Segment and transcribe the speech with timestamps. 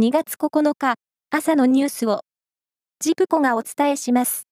[0.00, 0.96] 2月9日
[1.30, 2.22] 朝のニュースを
[2.98, 4.48] ジプコがお伝えします。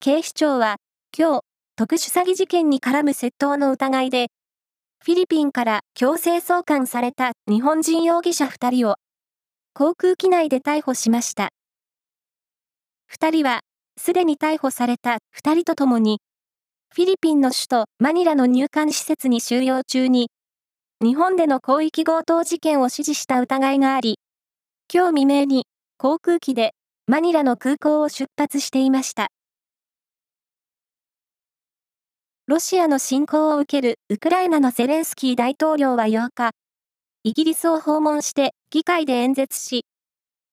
[0.00, 0.76] 警視庁は
[1.14, 1.42] 今日
[1.76, 4.28] 特殊詐欺事件に絡む窃盗の疑いで
[5.04, 8.94] フィリピンから強制送還された日本人容疑者2人を
[9.74, 11.50] 航空機内で逮捕しました。
[13.12, 13.60] 2人は
[13.98, 16.22] すでに逮捕された2人と共に
[16.94, 20.30] フィリピンの首都マニラの入管施設に収容中に
[21.02, 24.20] 日本での広域強盗事件を指示した疑いがあり、
[24.92, 25.66] 今日未明に
[25.98, 26.74] 航空機で
[27.08, 29.26] マニラの空港を出発していました。
[32.46, 36.52] ロシアの侵攻を受けるウクライナのゼレンスキー大統領は8日、
[37.24, 39.84] イギリスを訪問して議会で演説し、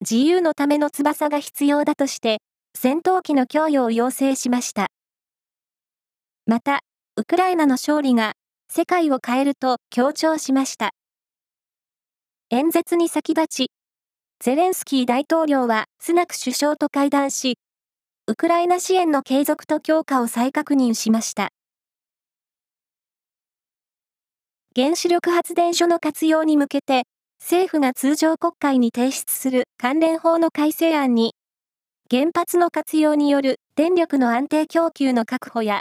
[0.00, 2.38] 自由のための翼が必要だとして、
[2.74, 4.86] 戦闘機の供与を要請しました。
[6.46, 6.80] また、
[7.16, 8.32] ウクライナの勝利が
[8.70, 10.90] 世界を変えると強調しました。
[12.50, 13.70] 演説に先立ち、
[14.40, 17.58] ゼレンスキー大統領はスナク首相と会談し、
[18.26, 21.48] ウクライナ支援の継続と強化を再確認しました。
[24.76, 27.04] 原子力発電所の活用に向けて、
[27.40, 31.34] 政府が通常国会に提出する関連法の改正案に、
[32.10, 35.80] 原発の活用による電力の安定供給の確保や、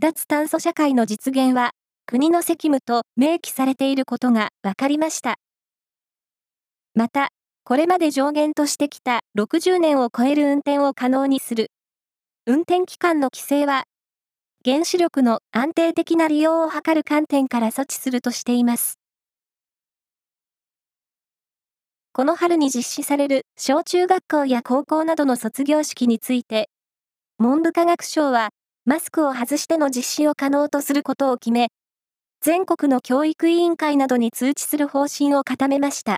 [0.00, 1.70] 脱炭素社会の実現は
[2.06, 5.36] 国の責務と明記されていることが分かりました。
[6.94, 7.28] また、
[7.64, 11.70] これまで上限としてきた60年を超える運転を可能にする。
[12.46, 13.84] 運転期間の規制は、
[14.64, 18.98] 原子力の安定的な利用を図る観点から措置するとしています。
[22.12, 26.68] この春に実施される小中学校や高校などの卒業式について、
[27.38, 28.50] 文部科学省は
[28.84, 31.68] マスクを外しての実施を可能とすることを決め、
[32.44, 36.16] 全国の教育委員会などに通知する方針を固めました。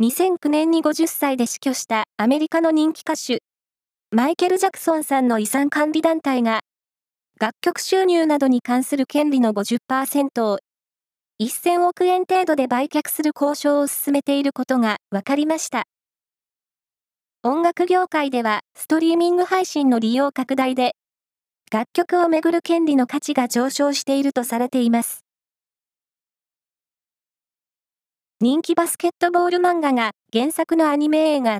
[0.00, 3.42] 2009年に50歳で死去したアメリカの人気歌手、
[4.10, 6.60] マイケル・ジャクソンさんの遺産管理団体が、
[7.38, 10.60] 楽曲収入などに関する権利の50%を
[11.42, 15.82] 1000億円程度で売却する交渉を進めていることが分かりました。
[17.42, 20.94] 音楽業界ではストリーミング配信の利用拡大で
[21.74, 25.24] 楽曲をめぐる権利の価値が上昇しているとされています。
[28.40, 31.58] 人気バスケットボール漫画が原作のアニメ映画、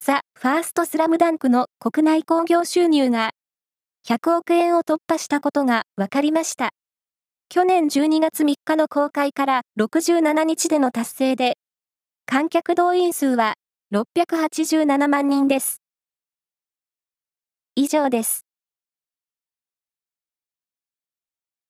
[0.00, 3.32] ザ・ファーストスラムダンクの国内興行収入が
[4.08, 6.70] 100億円を突破したことが分かりました。
[7.50, 11.58] 去年12月3日の公開から67日での達成で、
[12.24, 13.56] 観客動員数は
[13.92, 15.82] 687万人です。
[17.74, 18.45] 以上です。